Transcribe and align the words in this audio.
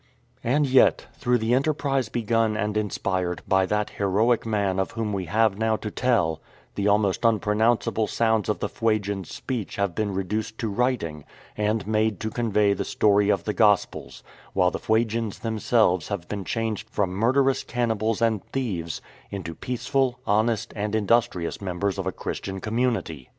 And 0.43 0.65
yet, 0.65 1.05
through 1.13 1.37
the 1.37 1.53
enterprise 1.53 2.09
begun 2.09 2.57
and 2.57 2.75
inspired 2.75 3.43
by 3.47 3.67
that 3.67 3.91
heroic 3.91 4.47
man 4.47 4.79
of 4.79 4.93
whom 4.93 5.13
we 5.13 5.25
have 5.25 5.59
now 5.59 5.75
to 5.75 5.91
tell, 5.91 6.41
the 6.73 6.87
almost 6.87 7.23
unpronounceable 7.23 8.07
sounds 8.07 8.49
of 8.49 8.57
the 8.57 8.67
Fuegian 8.67 9.25
speech 9.25 9.75
have 9.75 9.93
been 9.93 10.11
reduced 10.11 10.57
to 10.57 10.69
writing 10.71 11.23
and 11.55 11.85
made 11.85 12.19
to 12.21 12.31
convey 12.31 12.73
the 12.73 12.83
story 12.83 13.29
of 13.29 13.43
the 13.43 13.53
Gospels, 13.53 14.23
while 14.53 14.71
the 14.71 14.79
Fuegians 14.79 15.37
themselves 15.41 16.07
have 16.07 16.27
been 16.27 16.45
changed 16.45 16.89
from 16.89 17.11
murderous 17.11 17.63
cannibals 17.63 18.23
and 18.23 18.43
thieves 18.45 19.03
into 19.29 19.53
peaceful^ 19.53 20.15
honest, 20.25 20.73
and 20.75 20.95
industrious 20.95 21.61
members 21.61 21.99
of 21.99 22.07
a 22.07 22.11
Christian 22.11 22.59
com 22.59 22.75
munity. 22.75 23.27